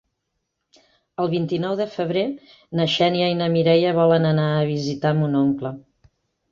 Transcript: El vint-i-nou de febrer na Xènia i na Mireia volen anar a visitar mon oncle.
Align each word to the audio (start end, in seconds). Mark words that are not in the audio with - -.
El 1.23 1.29
vint-i-nou 1.33 1.75
de 1.81 1.87
febrer 1.97 2.25
na 2.81 2.89
Xènia 2.97 3.31
i 3.35 3.39
na 3.43 3.53
Mireia 3.59 3.93
volen 4.03 4.27
anar 4.35 4.51
a 4.59 4.69
visitar 4.75 5.17
mon 5.21 5.43
oncle. 5.47 5.79